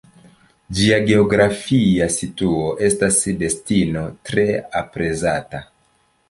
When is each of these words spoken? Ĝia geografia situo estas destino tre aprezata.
Ĝia 0.77 0.95
geografia 1.09 2.07
situo 2.15 2.63
estas 2.87 3.19
destino 3.43 4.03
tre 4.31 4.47
aprezata. 4.83 5.63